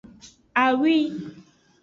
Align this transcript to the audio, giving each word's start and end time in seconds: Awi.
Awi. 0.63 0.95